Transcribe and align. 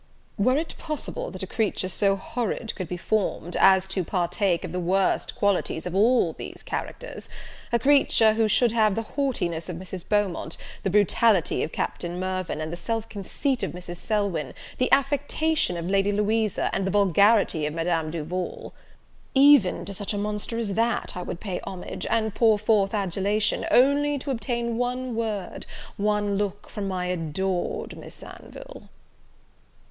Were 0.39 0.57
it 0.57 0.73
possible 0.79 1.29
that 1.29 1.43
a 1.43 1.45
creature 1.45 1.87
so 1.87 2.15
horrid 2.15 2.73
could 2.73 2.87
be 2.87 2.97
formed, 2.97 3.55
as 3.57 3.87
to 3.89 4.03
partake 4.03 4.63
of 4.63 4.71
the 4.71 4.79
worst 4.79 5.35
qualities 5.35 5.85
of 5.85 5.93
all 5.93 6.33
these 6.33 6.63
characters, 6.63 7.29
a 7.71 7.77
creature 7.77 8.33
who 8.33 8.47
should 8.47 8.71
have 8.71 8.95
the 8.95 9.03
haughtiness 9.03 9.69
of 9.69 9.75
Mrs. 9.75 10.03
Beaumont, 10.09 10.57
the 10.81 10.89
brutality 10.89 11.61
of 11.61 11.71
Captain 11.71 12.19
Mirvan, 12.19 12.67
the 12.71 12.75
self 12.75 13.09
conceit 13.09 13.61
of 13.61 13.73
Mrs. 13.73 13.97
Selwyn, 13.97 14.55
the 14.79 14.91
affectation 14.91 15.77
of 15.77 15.87
Lady 15.87 16.11
Louisa, 16.11 16.71
and 16.73 16.87
the 16.87 16.89
vulgarity 16.89 17.67
of 17.67 17.75
Madame 17.75 18.09
Duval, 18.09 18.73
even 19.35 19.85
to 19.85 19.93
such 19.93 20.15
a 20.15 20.17
monster 20.17 20.57
as 20.57 20.73
that 20.73 21.11
I 21.15 21.21
would 21.21 21.39
pay 21.39 21.59
homage, 21.59 22.07
and 22.09 22.33
pour 22.33 22.57
forth 22.57 22.95
adulation, 22.95 23.67
only 23.69 24.17
to 24.17 24.31
obtain 24.31 24.79
one 24.79 25.15
word, 25.15 25.67
one 25.95 26.37
look 26.39 26.67
from 26.71 26.87
my 26.87 27.05
adored 27.05 27.95
Miss 27.95 28.23
Anville!" 28.23 28.89